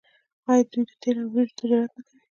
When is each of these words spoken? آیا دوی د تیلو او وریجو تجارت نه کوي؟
آیا 0.49 0.63
دوی 0.71 0.83
د 0.89 0.91
تیلو 1.01 1.21
او 1.25 1.31
وریجو 1.33 1.57
تجارت 1.59 1.91
نه 1.97 2.01
کوي؟ 2.07 2.17